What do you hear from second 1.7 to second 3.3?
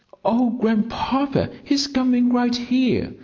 coming right here!"